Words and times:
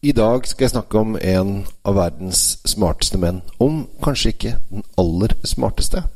I 0.00 0.12
dag 0.16 0.46
skal 0.48 0.64
jeg 0.64 0.72
snakke 0.72 0.96
om 0.96 1.16
en 1.20 1.48
av 1.84 1.98
verdens 1.98 2.54
smarteste 2.64 3.18
menn. 3.20 3.42
Om 3.60 3.82
kanskje 4.00 4.32
ikke 4.32 4.52
den 4.70 4.86
aller 4.96 5.34
smarteste. 5.44 6.06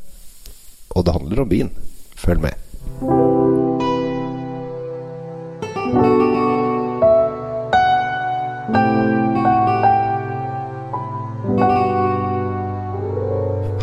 Og 0.96 1.04
det 1.04 1.12
handler 1.12 1.42
om 1.42 1.50
vin. 1.50 1.73
Følg 2.17 2.41
med. 2.47 2.64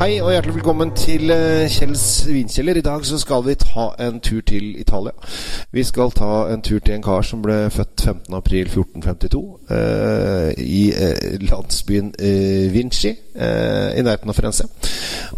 Hei 0.02 0.16
og 0.18 0.32
hjertelig 0.34 0.56
velkommen 0.56 0.92
til 0.98 1.30
eh, 1.30 1.68
Kjells 1.70 2.24
vinkjeller. 2.26 2.80
I 2.80 2.82
dag 2.82 3.04
så 3.06 3.20
skal 3.22 3.44
vi 3.46 3.54
ta 3.62 3.84
en 4.02 4.16
tur 4.18 4.40
til 4.42 4.72
Italia. 4.82 5.14
Vi 5.70 5.84
skal 5.86 6.10
ta 6.18 6.48
en 6.50 6.64
tur 6.66 6.80
til 6.80 6.96
en 6.96 7.04
kar 7.06 7.22
som 7.22 7.44
ble 7.46 7.68
født 7.70 8.08
15.4.1452 8.10 9.44
eh, 9.76 10.48
i 10.58 10.82
eh, 10.90 11.38
landsbyen 11.46 12.10
eh, 12.18 12.74
Vinci 12.74 13.12
eh, 13.12 13.94
i 13.94 14.02
nærheten 14.02 14.34
av 14.34 14.40
Firenze. 14.40 14.66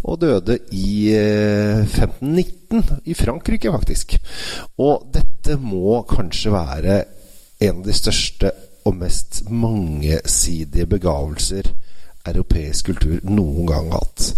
Og 0.00 0.22
døde 0.24 0.56
i 0.72 1.12
1519 1.12 2.80
eh, 2.80 2.96
i 3.04 3.20
Frankrike, 3.20 3.68
faktisk. 3.76 4.16
Og 4.80 5.10
dette 5.12 5.60
må 5.60 6.06
kanskje 6.08 6.56
være 6.56 7.02
en 7.60 7.82
av 7.82 7.84
de 7.84 8.00
største 8.00 8.56
og 8.88 8.96
mest 8.96 9.44
mangesidige 9.52 10.88
begavelser 10.88 11.74
europeisk 12.26 12.92
kultur 12.92 13.20
noen 13.28 13.68
gang 13.68 13.92
hatt. 13.94 14.32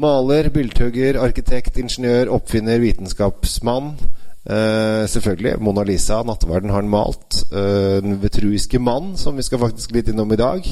Maler, 0.00 0.48
bylthugger, 0.54 1.18
arkitekt, 1.20 1.76
ingeniør, 1.80 2.30
oppfinner, 2.38 2.80
vitenskapsmann. 2.80 3.94
Uh, 4.40 5.04
selvfølgelig. 5.04 5.58
Mona 5.60 5.82
Lisa, 5.84 6.22
nattverden, 6.24 6.70
har 6.72 6.80
han 6.80 6.88
malt. 6.88 7.42
Uh, 7.52 8.00
den 8.00 8.16
vetruiske 8.22 8.80
mann, 8.80 9.12
som 9.20 9.36
vi 9.36 9.44
skal 9.44 9.60
faktisk 9.60 9.92
litt 9.92 10.08
innom 10.08 10.32
i 10.32 10.38
dag. 10.40 10.64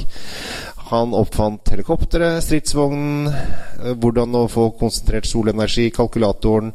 Han 0.88 1.12
oppfant 1.12 1.69
helikopteret, 1.69 2.40
stridsvognen, 2.46 3.29
uh, 3.29 3.93
hvordan 4.01 4.40
å 4.40 4.46
få 4.49 4.71
konsentrert 4.80 5.29
solenergi, 5.29 5.90
kalkulatoren, 5.93 6.73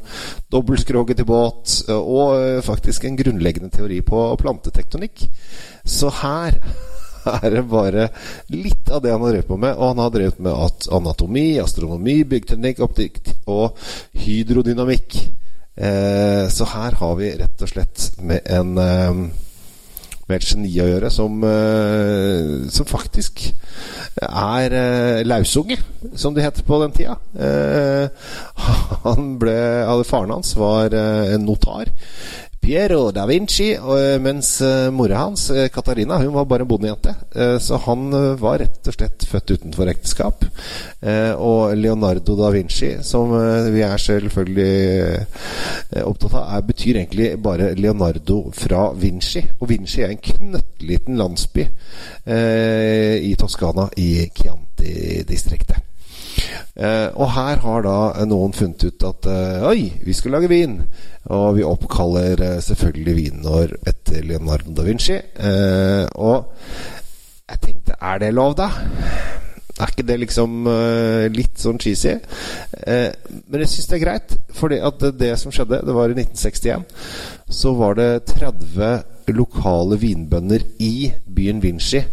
dobbeltskroget 0.53 1.17
til 1.17 1.29
båt, 1.31 1.79
og 1.89 2.61
faktisk 2.67 3.09
en 3.09 3.17
grunnleggende 3.17 3.73
teori 3.73 4.03
på 4.05 4.27
plantetektonikk. 4.37 5.25
Så 5.83 6.13
her 6.21 6.61
er 7.31 7.47
det 7.55 7.63
bare 7.69 8.09
litt 8.53 8.91
av 8.91 9.03
det 9.03 9.13
han 9.13 9.23
har 9.23 9.35
drevet 9.35 9.51
på 9.51 9.59
med. 9.59 9.77
Og 9.77 9.93
han 9.93 10.03
har 10.03 10.11
drevet 10.13 10.41
med 10.43 10.83
anatomi, 10.99 11.47
astronomi, 11.63 12.19
byggteknikk, 12.27 12.83
optikk 12.85 13.33
og 13.51 13.79
hydrodynamikk. 14.25 15.17
Eh, 15.73 16.43
så 16.53 16.69
her 16.69 16.99
har 16.99 17.15
vi 17.17 17.33
rett 17.39 17.65
og 17.65 17.71
slett 17.71 18.11
med 18.21 18.45
en 18.53 18.77
eh, 18.77 19.23
med 20.29 20.39
et 20.39 20.45
geni 20.47 20.71
å 20.79 20.87
gjøre 20.87 21.09
som, 21.11 21.41
eh, 21.43 22.69
som 22.71 22.87
faktisk 22.87 23.43
er 24.23 24.75
eh, 24.77 25.23
lausunge, 25.27 25.77
som 26.15 26.35
det 26.35 26.45
het 26.45 26.61
på 26.67 26.79
den 26.83 26.95
tida. 26.95 27.17
Eh, 27.35 28.07
han 29.05 29.33
ble, 29.41 29.57
Faren 30.07 30.35
hans 30.35 30.55
var 30.59 30.95
eh, 30.95 31.33
en 31.35 31.47
notar 31.47 31.91
Piero 32.63 33.11
da 33.11 33.25
Vinci, 33.25 33.73
eh, 33.73 34.17
mens 34.19 34.61
eh, 34.61 34.89
mora 34.89 35.17
hans, 35.17 35.51
Katarina, 35.69 36.15
eh, 36.15 36.23
hun 36.23 36.33
var 36.33 36.45
bare 36.45 36.63
en 36.63 36.67
bondejente. 36.67 37.13
Så 37.59 37.75
han 37.83 38.07
var 38.39 38.61
rett 38.61 38.87
og 38.87 38.95
slett 38.95 39.25
født 39.27 39.51
utenfor 39.51 39.89
ekteskap. 39.91 40.45
Og 41.43 41.73
Leonardo 41.75 42.37
da 42.39 42.53
Vinci, 42.53 42.93
som 43.03 43.33
vi 43.73 43.83
er 43.83 43.99
selvfølgelig 43.99 46.05
opptatt 46.05 46.37
av, 46.39 46.55
er, 46.55 46.65
betyr 46.69 47.01
egentlig 47.01 47.31
bare 47.43 47.73
Leonardo 47.75 48.45
fra 48.55 48.85
Vinci. 48.95 49.43
Og 49.59 49.73
Vinci 49.73 50.05
er 50.05 50.13
en 50.13 50.23
knøttliten 50.23 51.19
landsby 51.19 51.67
i 51.67 53.33
Toskana, 53.39 53.89
i 53.97 54.29
Chianti-distriktet. 54.29 55.82
Eh, 56.73 57.09
og 57.13 57.29
her 57.35 57.59
har 57.61 57.83
da 57.85 58.25
noen 58.25 58.55
funnet 58.57 58.81
ut 58.87 59.05
at 59.05 59.27
eh, 59.29 59.65
oi, 59.69 59.91
vi 60.01 60.15
skal 60.17 60.37
lage 60.37 60.49
vin. 60.51 60.79
Og 61.33 61.59
vi 61.59 61.67
oppkaller 61.67 62.41
eh, 62.41 62.59
selvfølgelig 62.65 63.15
vinen 63.19 63.77
etter 63.89 64.25
Leonardo 64.25 64.73
da 64.73 64.87
Vinci. 64.87 65.19
Eh, 65.19 66.05
og 66.17 66.53
jeg 67.49 67.61
tenkte, 67.61 67.99
er 68.01 68.23
det 68.23 68.33
lov, 68.33 68.57
da? 68.57 68.71
Er 69.73 69.89
ikke 69.89 70.05
det 70.05 70.19
liksom 70.21 70.67
uh, 70.69 71.25
litt 71.33 71.57
sånn 71.57 71.79
cheesy? 71.81 72.11
Men 72.85 73.63
jeg 73.63 73.71
syns 73.71 73.87
det 73.89 73.95
er 73.97 74.03
greit. 74.03 74.35
Fordi 74.53 74.77
at 74.85 75.01
det, 75.17 75.31
som 75.41 75.53
skjedde, 75.53 75.79
det 75.85 75.95
var 75.97 76.13
i 76.13 76.17
1961. 76.17 76.85
Så 77.49 77.73
var 77.79 77.97
det 77.97 78.23
30 78.29 79.33
lokale 79.33 79.97
vinbønder 79.99 80.65
i 80.85 81.09
byen 81.25 81.61
Vinci 81.65 82.03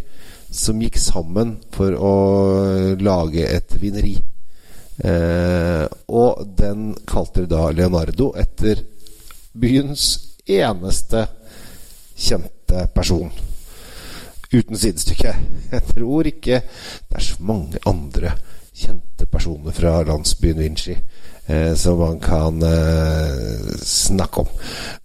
som 0.50 0.80
gikk 0.82 0.98
sammen 0.98 1.56
for 1.74 1.94
å 1.94 2.14
lage 3.00 3.46
et 3.46 3.76
vineri. 3.80 4.16
Eh, 5.00 5.84
og 6.12 6.42
den 6.58 6.90
kalte 7.08 7.44
de 7.44 7.52
da 7.54 7.70
Leonardo 7.72 8.32
etter 8.36 8.82
byens 9.56 10.36
eneste 10.44 11.24
kjente 12.20 12.86
person. 12.94 13.30
Uten 14.50 14.76
sidestykke. 14.76 15.34
Jeg 15.70 15.82
tror 15.94 16.26
ikke 16.26 16.62
det 16.66 17.16
er 17.16 17.24
så 17.24 17.38
mange 17.46 17.80
andre 17.86 18.34
kjente 18.74 19.28
personer 19.30 19.74
fra 19.76 20.00
landsbyen 20.08 20.60
Vinci 20.60 20.96
eh, 21.50 21.74
som 21.78 21.98
man 21.98 22.20
kan 22.22 22.62
eh, 22.62 23.74
snakke 23.82 24.44
om. 24.44 24.50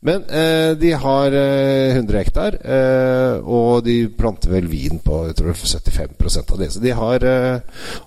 Men 0.05 0.23
eh, 0.29 0.71
de 0.77 0.91
har 0.93 1.33
100 1.33 1.97
eh, 1.97 2.19
hektar, 2.21 2.57
eh, 2.61 3.39
og 3.41 3.85
de 3.85 3.97
planter 4.13 4.53
vel 4.53 4.67
vin 4.69 4.99
på 5.01 5.23
jeg 5.29 5.37
tror 5.39 5.57
75% 5.57 6.53
av 6.53 6.61
det. 6.61 6.71
Så 6.73 6.83
de 6.83 6.93
har 6.93 7.25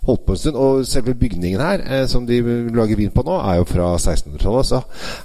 holdt 0.06 0.26
på 0.26 0.36
en 0.36 0.42
stund. 0.42 0.58
Og 0.58 0.86
selve 0.86 1.14
bygningen 1.18 1.60
her, 1.62 2.06
som 2.10 2.26
de 2.26 2.40
lager 2.74 2.98
vin 2.98 3.12
på 3.14 3.24
nå, 3.26 3.40
er 3.42 3.58
jo 3.60 3.68
fra 3.68 3.90
1600-tallet. 3.96 4.70
Så 4.70 4.82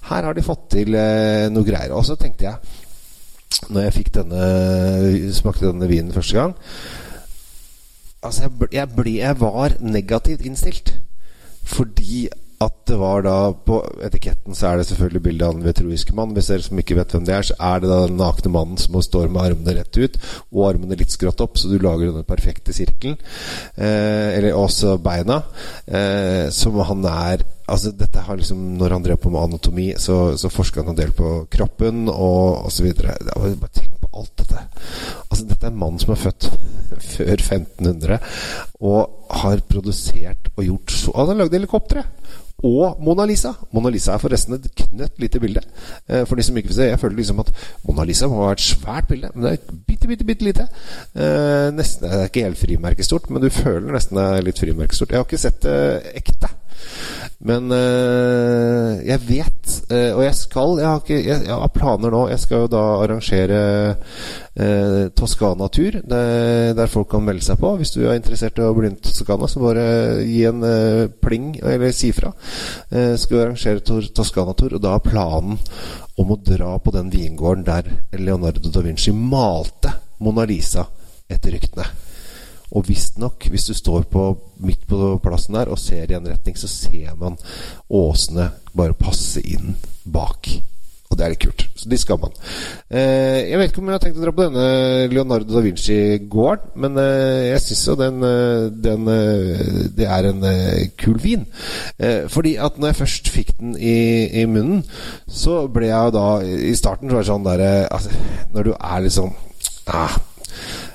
her 0.10 0.30
har 0.30 0.34
de 0.34 0.46
fått 0.46 0.68
til 0.78 0.98
noe 1.54 1.68
greier. 1.68 1.94
Og 1.94 2.06
så 2.08 2.18
tenkte 2.20 2.50
jeg, 2.50 2.82
når 3.70 3.88
jeg 3.88 4.10
denne, 4.18 5.32
smakte 5.36 5.70
denne 5.70 5.88
vinen 5.88 6.14
første 6.14 6.36
gang 6.36 6.56
Altså, 8.24 8.48
jeg, 8.48 8.70
jeg, 8.72 8.88
ble, 8.96 9.12
jeg 9.20 9.40
var 9.40 9.76
negativt 9.84 10.46
innstilt. 10.48 10.94
Fordi 11.64 12.30
at 12.66 12.76
det 12.90 12.98
var 13.00 13.24
da 13.26 13.36
På 13.66 13.80
etiketten 14.06 14.56
så 14.58 14.70
er 14.70 14.80
det 14.80 14.88
selvfølgelig 14.90 15.24
bilde 15.28 15.48
av 15.48 15.58
den 15.58 15.66
vetruiske 15.68 16.16
mann. 16.18 16.34
Hvis 16.36 16.50
dere 16.52 16.66
som 16.66 16.80
ikke 16.82 16.98
vet 16.98 17.16
hvem 17.16 17.26
det 17.28 17.36
er, 17.36 17.48
så 17.48 17.58
er 17.60 17.84
det 17.84 17.92
da 17.92 18.02
den 18.06 18.20
nakne 18.20 18.54
mannen 18.54 18.82
som 18.82 19.00
står 19.04 19.32
med 19.32 19.44
armene 19.44 19.78
rett 19.80 20.00
ut 20.00 20.20
og 20.54 20.68
armene 20.68 20.98
litt 21.00 21.14
skrått 21.14 21.42
opp, 21.44 21.58
så 21.58 21.72
du 21.72 21.78
lager 21.82 22.10
denne 22.10 22.26
perfekte 22.28 22.76
sirkelen. 22.76 23.18
Eh, 23.76 24.30
eller 24.38 24.58
også 24.58 24.98
beina. 25.04 25.42
Eh, 25.88 26.48
som 26.54 26.80
han 26.84 27.06
er 27.10 27.46
Altså 27.64 27.94
dette 27.96 28.20
har 28.20 28.36
liksom 28.36 28.74
Når 28.76 28.92
han 28.92 29.04
drev 29.06 29.20
på 29.24 29.32
med 29.32 29.40
anatomi, 29.40 29.94
så, 29.98 30.36
så 30.38 30.52
forska 30.52 30.82
han 30.84 30.92
en 30.92 31.00
del 31.00 31.14
på 31.16 31.46
kroppen 31.52 32.10
og 32.12 32.68
osv. 32.68 32.90
Bare 33.00 33.72
tenk 33.72 33.96
på 34.02 34.10
alt 34.12 34.34
dette. 34.42 34.66
Altså 35.30 35.46
Dette 35.48 35.68
er 35.68 35.72
en 35.72 35.80
mann 35.80 36.00
som 36.02 36.12
er 36.14 36.20
født 36.26 36.50
før 37.14 37.34
1500 37.34 38.20
og 38.84 39.32
har 39.44 39.64
produsert 39.70 40.52
og 40.58 40.66
gjort 40.68 40.92
så 40.94 41.14
Han 41.16 41.32
har 41.32 41.44
lagd 41.44 41.56
helikoptre! 41.56 42.04
Og 42.64 43.04
Mona 43.04 43.26
Lisa. 43.28 43.52
Mona 43.76 43.92
Lisa 43.92 44.16
er 44.16 44.22
forresten 44.24 44.56
et 44.58 44.70
knøtt 44.80 45.20
lite 45.22 45.42
bilde. 45.44 45.64
Eh, 46.08 46.24
for 46.30 46.40
de 46.40 46.46
som 46.48 46.58
ikke 46.58 46.72
vil 46.72 46.78
se, 46.78 46.90
jeg 46.90 47.02
føler 47.02 47.20
liksom 47.20 47.44
at 47.44 47.52
Mona 47.88 48.06
Lisa 48.08 48.30
må 48.32 48.40
være 48.40 48.58
et 48.58 48.66
svært 48.66 49.10
bilde, 49.10 49.32
men 49.36 49.46
det 49.46 49.54
er 49.54 49.78
bitte, 49.88 50.08
bitte, 50.08 50.28
bitte 50.28 50.48
lite. 50.48 50.68
Eh, 51.16 51.70
nesten, 51.76 52.08
det 52.08 52.20
er 52.20 52.32
ikke 52.32 52.48
helt 52.48 52.64
frimerkestort, 52.64 53.30
men 53.30 53.44
du 53.44 53.50
føler 53.52 53.92
nesten 53.92 54.20
det 54.20 54.28
er 54.30 54.48
litt 54.48 54.64
frimerkestort. 54.64 55.12
Jeg 55.12 55.20
har 55.20 55.28
ikke 55.28 55.44
sett 55.44 55.64
det 55.68 55.80
ekte. 56.24 56.53
Men 57.44 57.72
øh, 57.76 59.02
jeg 59.04 59.20
vet, 59.28 59.72
øh, 59.92 60.16
og 60.16 60.24
jeg 60.24 60.36
skal 60.36 60.78
Jeg 60.80 60.88
har, 60.88 61.02
ikke, 61.04 61.28
jeg, 61.28 61.42
jeg 61.46 61.56
har 61.56 61.72
planer 61.76 62.10
nå. 62.10 62.22
Jeg 62.32 62.40
skal 62.40 62.64
jo 62.64 62.70
da 62.72 62.84
arrangere 63.04 63.96
øh, 64.56 65.10
Toskana-tur, 65.12 66.00
der 66.08 66.86
folk 66.88 67.10
kan 67.12 67.26
melde 67.26 67.44
seg 67.44 67.60
på. 67.60 67.76
Hvis 67.76 67.92
du 67.92 68.06
er 68.06 68.16
interessert 68.16 68.62
i 68.62 68.64
å 68.64 68.72
bli 68.78 68.94
med 68.94 69.04
Toskana, 69.04 69.50
så 69.52 69.60
bare 69.60 70.24
gi 70.24 70.46
en 70.48 70.64
pling, 71.22 71.58
eller 71.60 71.92
si 71.92 72.14
fra. 72.16 72.32
skal 72.90 73.38
vi 73.38 73.44
arrangere 73.44 74.08
Toskana-tur, 74.16 74.78
og 74.78 74.84
da 74.84 74.96
er 74.96 75.04
planen 75.04 75.60
om 76.18 76.32
å 76.32 76.40
dra 76.40 76.78
på 76.80 76.96
den 76.96 77.12
vingården 77.12 77.68
der 77.68 77.92
Leonardo 78.20 78.72
da 78.72 78.86
Vinci 78.86 79.12
malte 79.12 79.92
Mona 80.24 80.48
Lisa, 80.48 80.86
etter 81.28 81.58
ryktene. 81.58 82.13
Og 82.74 82.88
visstnok, 82.90 83.48
hvis 83.54 83.70
du 83.70 83.74
står 83.78 84.08
på, 84.10 84.28
midt 84.66 84.88
på 84.90 85.16
plassen 85.24 85.60
der 85.60 85.72
og 85.72 85.82
ser 85.82 86.10
i 86.10 86.18
en 86.18 86.30
retning, 86.30 86.58
så 86.58 86.70
ser 86.70 87.14
man 87.20 87.38
åsene 87.94 88.50
bare 88.74 88.98
passe 88.98 89.44
inn 89.46 89.76
bak. 90.04 90.50
Og 91.14 91.18
det 91.20 91.26
er 91.28 91.34
litt 91.36 91.44
kult. 91.44 91.64
Så 91.78 91.90
de 91.92 91.98
skal 92.02 92.18
man. 92.18 92.34
Eh, 92.90 93.52
jeg 93.52 93.60
vet 93.60 93.70
ikke 93.70 93.84
om 93.84 93.92
jeg 93.92 93.94
har 94.00 94.02
tenkt 94.02 94.18
å 94.18 94.24
dra 94.24 94.34
på 94.34 94.48
denne 94.48 95.12
Leonardo 95.12 95.54
da 95.54 95.62
Vinci-gården, 95.62 96.72
men 96.82 96.98
eh, 97.04 97.52
jeg 97.52 97.62
syns 97.68 97.84
jo 97.92 97.96
den, 98.00 98.26
eh, 98.26 98.66
den, 98.88 99.12
eh, 99.14 99.84
Det 99.94 100.10
er 100.10 100.30
en 100.32 100.42
eh, 100.50 100.90
kul 100.98 101.22
vin. 101.22 101.46
Eh, 102.02 102.26
fordi 102.34 102.56
at 102.58 102.82
når 102.82 102.90
jeg 102.90 103.02
først 103.04 103.30
fikk 103.36 103.54
den 103.60 103.78
i, 103.78 103.98
i, 104.42 104.48
munnen, 104.50 104.82
så 105.30 105.68
ble 105.70 105.92
jeg 105.92 106.10
jo 106.10 106.16
da 106.18 106.28
I 106.42 106.74
starten 106.80 107.12
så 107.12 107.20
var 107.20 107.26
det 107.26 107.30
sånn 107.30 107.46
derre 107.46 107.72
altså, 107.94 108.24
Når 108.56 108.66
du 108.66 108.74
er 108.74 109.04
litt 109.06 109.16
sånn 109.16 109.34
ah, 109.94 110.18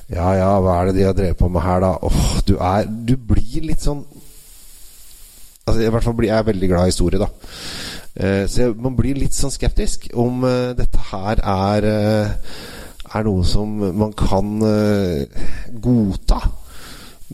Ja 0.09 0.31
ja, 0.33 0.53
hva 0.65 0.79
er 0.79 0.89
det 0.89 0.97
de 0.97 1.05
har 1.05 1.17
drevet 1.17 1.37
på 1.37 1.51
med 1.53 1.61
her, 1.61 1.83
da? 1.85 1.93
Åh, 2.03 2.41
du 2.49 2.55
er 2.57 2.89
Du 2.89 3.15
blir 3.17 3.67
litt 3.69 3.85
sånn 3.85 4.05
Altså, 5.69 5.83
I 5.85 5.91
hvert 5.93 6.07
fall 6.07 6.17
blir 6.17 6.31
jeg 6.31 6.47
veldig 6.47 6.69
glad 6.71 6.87
i 6.87 6.93
historie, 6.95 7.21
da. 7.21 7.27
Eh, 8.17 8.47
så 8.49 8.71
man 8.73 8.95
blir 8.97 9.19
litt 9.21 9.37
sånn 9.37 9.53
skeptisk 9.53 10.07
om 10.17 10.41
eh, 10.49 10.71
dette 10.79 11.03
her 11.11 11.43
er 11.45 11.89
eh, 11.91 12.55
Er 13.13 13.27
noe 13.27 13.45
som 13.45 13.75
man 14.01 14.15
kan 14.17 14.49
eh, 14.65 15.45
godta. 15.85 16.41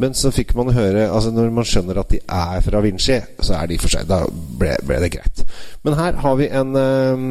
Men 0.00 0.14
så 0.16 0.32
fikk 0.34 0.54
man 0.58 0.72
høre 0.74 1.06
Altså 1.06 1.30
Når 1.34 1.52
man 1.54 1.68
skjønner 1.68 2.00
at 2.00 2.10
de 2.10 2.20
er 2.22 2.62
fra 2.64 2.80
Vinci, 2.82 3.20
så 3.40 3.58
er 3.60 3.70
de 3.70 3.78
for 3.78 3.92
seg. 3.92 4.08
Da 4.10 4.24
ble, 4.58 4.74
ble 4.86 4.98
det 5.04 5.12
greit. 5.14 5.44
Men 5.86 5.96
her 5.98 6.18
har 6.22 6.34
vi 6.38 6.48
en, 6.48 6.74
eh, 6.78 7.22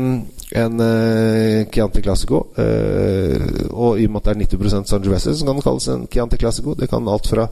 en 0.61 0.79
uh, 0.79 1.65
Chianti 1.73 2.03
Classico. 2.05 2.39
Uh, 2.57 3.67
og 3.73 3.99
i 3.99 4.07
og 4.07 4.13
med 4.13 4.21
at 4.21 4.29
det 4.29 4.33
er 4.53 4.57
90% 4.57 4.89
Sangiovese, 4.89 5.35
så 5.37 5.47
kan 5.47 5.61
kalles 5.65 5.89
en 5.91 6.07
Chianti 6.11 6.39
Classico. 6.39 6.75
Det 6.79 6.89
kan 6.91 7.07
alt 7.09 7.27
fra 7.27 7.47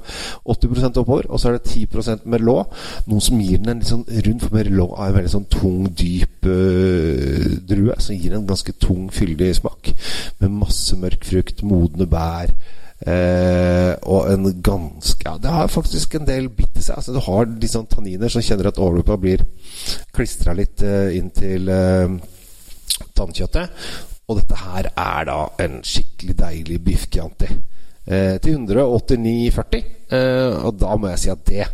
80% 0.47 1.01
oppover. 1.03 1.27
Og 1.29 1.41
så 1.41 1.51
er 1.51 1.59
det 1.59 1.71
10 1.73 2.21
Merlot. 2.31 2.71
Noe 3.11 3.23
som 3.23 3.41
gir 3.41 3.59
den 3.59 3.73
en 3.73 3.81
litt 3.83 3.91
sånn 3.91 4.05
rund 4.07 4.45
For 4.45 4.57
Merlot 4.57 4.97
er 4.97 5.11
en 5.11 5.17
veldig 5.19 5.35
sånn 5.35 5.49
tung, 5.51 5.87
dyp 5.91 6.47
uh, 6.47 7.57
drue. 7.67 7.97
Som 7.99 8.15
gir 8.19 8.37
en 8.37 8.47
ganske 8.47 8.77
tung, 8.79 9.09
fyldig 9.11 9.55
smak. 9.59 9.91
Med 10.39 10.61
masse 10.61 10.95
mørk 10.99 11.27
frukt, 11.27 11.65
modne 11.67 12.07
bær. 12.09 12.55
Eh, 13.01 13.93
og 14.05 14.27
en 14.29 14.43
ganske 14.61 15.25
ja, 15.25 15.31
Det 15.41 15.49
har 15.49 15.71
faktisk 15.73 16.19
en 16.19 16.27
del 16.27 16.51
bitt 16.53 16.77
i 16.77 16.83
seg. 16.85 16.99
Altså, 16.99 17.15
du 17.15 17.21
har 17.25 17.49
de 17.49 17.69
sånn 17.69 17.89
tanniner 17.89 18.29
som 18.29 18.45
kjenner 18.45 18.69
at 18.69 18.81
overløpet 18.81 19.23
blir 19.23 19.45
klistra 20.13 20.53
litt 20.57 20.83
eh, 20.85 21.17
inn 21.17 21.31
til 21.33 21.71
eh, 21.73 22.13
tannkjøttet. 23.17 23.83
Og 24.29 24.37
dette 24.37 24.59
her 24.63 24.91
er 24.91 25.27
da 25.27 25.39
en 25.59 25.81
skikkelig 25.83 26.37
deilig 26.39 26.81
biff. 26.85 27.07
Eh, 27.11 28.37
til 28.41 28.57
189,40. 28.57 29.83
Eh, 30.11 30.65
og 30.65 30.77
da 30.79 30.95
må 30.97 31.11
jeg 31.11 31.21
si 31.21 31.33
at 31.33 31.45
det 31.49 31.67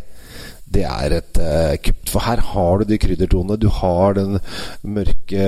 det 0.68 0.84
er 0.84 1.14
et 1.16 1.38
uh, 1.40 1.74
kupp. 1.80 2.02
For 2.12 2.24
her 2.24 2.42
har 2.50 2.80
du 2.80 2.88
de 2.88 2.98
kryddertonene. 3.00 3.56
Du 3.60 3.68
har 3.72 4.16
den 4.18 4.38
mørke 4.82 5.46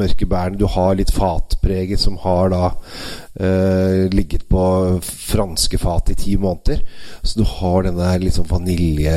mørke 0.00 0.28
bæren. 0.30 0.58
Du 0.60 0.66
har 0.70 0.96
litt 0.98 1.12
fatpreget 1.14 2.00
som 2.02 2.18
har 2.22 2.52
da 2.54 2.62
uh, 2.70 4.06
ligget 4.14 4.46
på 4.50 4.64
franske 5.02 5.80
fat 5.82 6.12
i 6.14 6.18
ti 6.18 6.36
måneder. 6.40 6.82
Så 7.22 7.40
du 7.40 7.46
har 7.58 7.88
denne 7.88 8.32
sånn 8.34 8.50
vanilje 8.50 9.16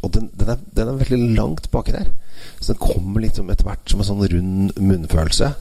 Og 0.00 0.12
den, 0.14 0.30
den, 0.38 0.54
er, 0.54 0.60
den, 0.72 0.88
er, 0.88 1.02
veldig 1.04 1.32
langt 1.36 1.70
baki 1.72 1.96
der. 1.96 2.12
Så 2.58 2.72
den 2.72 2.82
kommer 2.82 3.22
liksom 3.22 3.50
etter 3.52 3.68
hvert 3.68 3.90
som 3.90 4.00
en 4.00 4.08
sånn 4.08 4.24
rund 4.32 4.78
munnfølelse. 4.80 5.52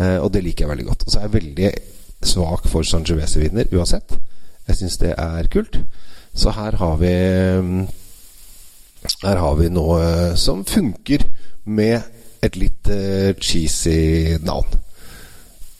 Uh, 0.00 0.18
og 0.22 0.32
det 0.32 0.46
liker 0.46 0.64
jeg 0.64 0.72
veldig 0.72 0.88
godt. 0.88 1.04
Og 1.04 1.12
så 1.12 1.20
er 1.20 1.28
jeg 1.28 1.36
veldig 1.38 1.74
svak 2.24 2.68
for 2.72 2.86
Sangiovese-viner 2.88 3.68
uansett. 3.76 4.16
Jeg 4.64 4.80
syns 4.80 5.00
det 5.02 5.12
er 5.20 5.52
kult. 5.52 5.82
Så 6.34 6.50
her 6.50 6.76
har 6.80 6.96
vi 6.98 7.14
Her 9.22 9.36
har 9.36 9.54
vi 9.60 9.68
noe 9.70 10.34
som 10.40 10.64
funker 10.64 11.26
med 11.64 12.00
et 12.44 12.56
litt 12.60 12.88
uh, 12.90 13.32
cheesy 13.40 14.36
navn. 14.44 14.80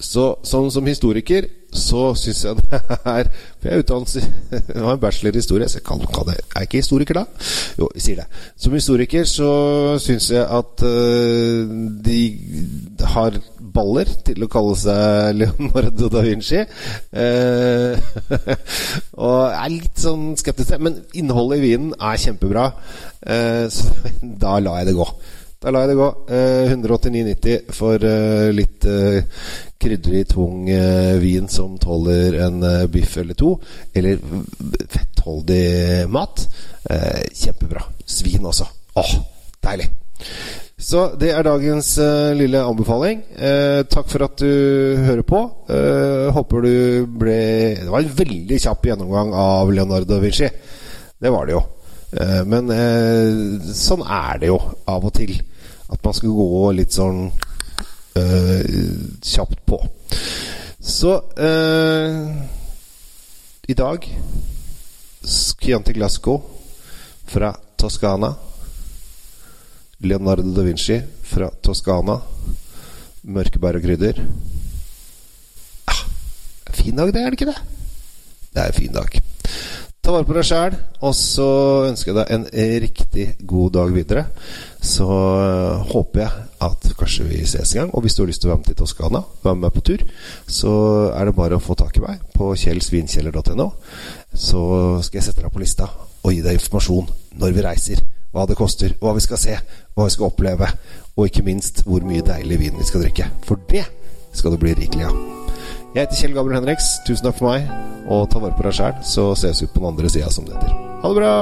Så 0.00 0.38
sånn 0.44 0.70
som 0.72 0.86
historiker 0.88 1.48
så 1.75 2.03
syns 2.19 2.44
jeg 2.44 2.61
det 2.61 2.81
er 2.81 3.29
For 3.29 3.69
jeg 3.69 3.75
er 3.75 3.82
utdannet 3.82 4.15
Jeg 4.17 4.82
har 4.85 4.94
en 4.94 5.03
bachelor 5.03 5.35
i 5.35 5.43
historie, 5.43 5.69
så 5.69 5.81
jeg 5.81 5.87
kan, 5.87 6.03
kan 6.15 6.29
det. 6.29 6.37
Er 6.38 6.62
jeg 6.62 6.69
ikke 6.69 6.82
historiker 6.82 7.21
da? 7.21 7.25
Jo, 7.79 7.88
jeg 7.94 8.05
sier 8.05 8.23
det. 8.23 8.26
Som 8.61 8.76
historiker 8.76 9.26
så 9.29 9.50
syns 10.03 10.31
jeg 10.31 10.44
at 10.44 10.85
uh, 10.87 11.75
de 12.06 12.21
har 13.15 13.38
baller 13.75 14.11
til 14.26 14.44
å 14.44 14.50
kalle 14.50 14.75
seg 14.79 15.38
Leonardo 15.41 16.11
da 16.12 16.25
Vinci. 16.25 16.65
Uh, 17.15 17.99
og 19.26 19.38
er 19.50 19.73
litt 19.75 20.05
sånn 20.05 20.35
skeptisk 20.38 20.75
til 20.75 20.85
Men 20.85 21.00
innholdet 21.17 21.61
i 21.61 21.67
vinen 21.69 21.94
er 21.99 22.21
kjempebra, 22.21 22.69
uh, 23.26 23.65
så 23.73 23.91
da 24.23 24.59
lar 24.62 24.82
jeg 24.82 24.93
det 24.93 24.99
gå. 25.00 25.09
Da 25.62 25.72
lar 25.72 25.84
jeg 25.84 25.94
det 25.94 25.98
gå. 26.00 26.08
Eh, 26.28 26.72
189,90 26.74 27.70
for 27.72 28.08
eh, 28.08 28.48
litt 28.52 28.84
eh, 28.88 29.24
krydrig, 29.80 30.26
tung 30.32 30.68
eh, 30.68 31.14
vin 31.22 31.48
som 31.48 31.78
tåler 31.80 32.40
en 32.46 32.62
eh, 32.62 32.86
biff 32.92 33.16
eller 33.20 33.38
to. 33.38 33.54
Eller 33.94 34.20
fettholdig 34.92 36.08
mat. 36.12 36.46
Eh, 36.90 37.24
kjempebra. 37.32 37.86
Svin 38.04 38.44
også. 38.50 38.68
Åh, 39.00 39.16
deilig. 39.64 39.88
Så 40.84 41.04
det 41.16 41.30
er 41.32 41.46
dagens 41.46 41.94
uh, 42.02 42.34
lille 42.36 42.60
anbefaling. 42.60 43.22
Uh, 43.38 43.86
takk 43.88 44.08
for 44.10 44.26
at 44.26 44.40
du 44.42 44.50
hører 45.06 45.22
på. 45.24 45.40
Uh, 45.70 46.28
håper 46.34 46.66
du 46.66 46.74
ble 47.22 47.38
Det 47.78 47.92
var 47.92 48.02
en 48.02 48.16
veldig 48.18 48.58
kjapp 48.66 48.90
gjennomgang 48.90 49.32
av 49.38 49.72
Leonardo 49.72 50.18
Vinci. 50.22 50.50
Det 51.16 51.32
var 51.32 51.46
det 51.48 51.56
jo. 51.56 51.62
Men 52.46 52.70
sånn 53.75 54.05
er 54.06 54.38
det 54.43 54.50
jo 54.52 54.58
av 54.87 55.06
og 55.08 55.14
til. 55.16 55.32
At 55.90 55.99
man 56.05 56.14
skal 56.14 56.34
gå 56.37 56.70
litt 56.78 56.94
sånn 56.94 57.26
kjapt 58.14 59.64
på. 59.66 59.81
Så 60.78 61.16
i 63.66 63.75
dag 63.75 64.06
Chianti 65.64 65.93
Glasgow 65.93 66.43
fra 67.25 67.56
Toskana. 67.76 68.34
Leonardo 69.96 70.52
da 70.52 70.62
Vinci 70.62 71.00
fra 71.22 71.49
Toskana. 71.62 72.19
Mørkebær 73.25 73.78
og 73.78 73.87
krydder. 73.87 74.20
Ah, 75.88 76.02
fin 76.76 76.96
dag, 76.96 77.14
det, 77.14 77.22
er 77.22 77.32
det 77.32 77.40
ikke 77.40 77.49
det? 77.49 77.61
Det 78.52 78.61
er 78.61 78.66
en 78.69 78.76
fin 78.76 78.93
dag. 78.93 79.16
Ta 80.04 80.12
vare 80.12 80.26
på 80.28 80.34
deg 80.36 80.44
sjæl, 80.44 80.74
og 81.00 81.14
så 81.16 81.46
ønsker 81.88 82.10
jeg 82.10 82.16
deg 82.18 82.32
en 82.34 82.42
riktig 82.82 83.22
god 83.48 83.70
dag 83.72 83.92
videre. 83.94 84.24
Så 84.84 85.06
uh, 85.08 85.80
håper 85.94 86.20
jeg 86.20 86.42
at 86.66 86.88
kanskje 86.98 87.24
vi 87.30 87.38
ses 87.48 87.72
en 87.72 87.78
gang. 87.78 87.92
Og 87.96 88.04
hvis 88.04 88.12
du 88.12 88.20
har 88.20 88.28
lyst 88.28 88.42
til 88.44 88.50
å 88.50 88.52
være 88.52 88.60
med 88.60 88.68
til 88.68 88.76
Toskana, 88.82 89.22
være 89.40 89.60
med 89.62 89.72
på 89.72 89.84
tur, 89.88 90.04
så 90.44 90.72
er 91.08 91.24
det 91.24 91.36
bare 91.38 91.56
å 91.56 91.64
få 91.64 91.72
tak 91.80 91.96
i 91.96 92.04
meg 92.04 92.20
på 92.36 92.50
kjellsvinkjeller.no. 92.52 93.70
Så 94.36 94.64
skal 95.06 95.22
jeg 95.22 95.28
sette 95.30 95.46
deg 95.46 95.54
på 95.54 95.62
lista 95.64 95.88
og 95.88 96.34
gi 96.34 96.42
deg 96.44 96.58
informasjon 96.60 97.08
når 97.40 97.56
vi 97.56 97.64
reiser 97.64 98.04
hva 98.34 98.44
det 98.50 98.58
koster, 98.60 98.92
hva 99.00 99.14
vi 99.16 99.24
skal 99.24 99.40
se, 99.40 99.56
hva 99.96 100.04
vi 100.04 100.12
skal 100.12 100.28
oppleve, 100.28 100.68
og 101.16 101.30
ikke 101.30 101.46
minst 101.48 101.80
hvor 101.88 102.04
mye 102.04 102.26
deilig 102.26 102.60
vin 102.60 102.76
vi 102.76 102.90
skal 102.90 103.06
drikke. 103.06 103.30
For 103.48 103.64
det 103.72 103.86
skal 104.36 104.52
det 104.52 104.60
bli 104.66 104.76
rikelig 104.82 105.08
av. 105.08 105.44
Jeg 105.94 106.08
heter 106.08 106.19
Kjell 106.19 106.32
Gabriel 106.35 106.58
Henriks. 106.58 106.87
Tusen 107.06 107.29
takk 107.29 107.37
for 107.38 107.52
meg, 107.52 107.69
og 108.11 108.25
ta 108.32 108.41
vare 108.43 108.56
på 108.58 108.64
deg 108.67 108.75
sjæl, 108.75 108.96
så 109.06 109.28
ses 109.38 109.62
vi 109.62 109.71
på 109.71 109.78
den 109.78 109.92
andre 109.92 110.11
sida, 110.11 110.26
som 110.35 110.49
det 110.49 110.57
heter. 110.57 110.75
Ha 111.04 111.12
det 111.12 111.21
bra! 111.21 111.35